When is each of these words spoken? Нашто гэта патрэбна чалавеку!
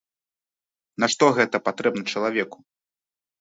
Нашто 1.03 1.29
гэта 1.37 1.61
патрэбна 1.67 2.03
чалавеку! 2.15 2.57